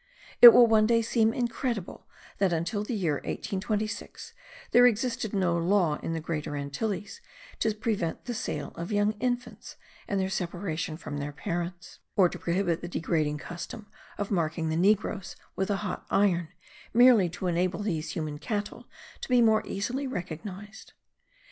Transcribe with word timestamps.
It 0.41 0.47
will 0.47 0.65
one 0.65 0.87
day 0.87 1.03
seem 1.03 1.31
incredible 1.31 2.07
that 2.39 2.51
until 2.51 2.83
the 2.83 2.95
year 2.95 3.17
1826 3.17 4.33
there 4.71 4.87
existed 4.87 5.31
no 5.31 5.55
law 5.59 5.99
in 5.99 6.13
the 6.13 6.19
Great 6.19 6.47
Antilles 6.47 7.21
to 7.59 7.71
prevent 7.75 8.25
the 8.25 8.33
sale 8.33 8.69
of 8.73 8.91
young 8.91 9.11
infants 9.19 9.75
and 10.07 10.19
their 10.19 10.27
separation 10.31 10.97
from 10.97 11.19
their 11.19 11.31
parents, 11.31 11.99
or 12.15 12.29
to 12.29 12.39
prohibit 12.39 12.81
the 12.81 12.87
degrading 12.87 13.37
custom 13.37 13.85
of 14.17 14.31
marking 14.31 14.69
the 14.69 14.75
negroes 14.75 15.35
with 15.55 15.69
a 15.69 15.75
hot 15.85 16.03
iron, 16.09 16.47
merely 16.95 17.29
to 17.29 17.45
enable 17.45 17.83
these 17.83 18.13
human 18.13 18.39
cattle 18.39 18.87
to 19.19 19.29
be 19.29 19.39
more 19.39 19.61
easily 19.67 20.07
recognized. 20.07 20.93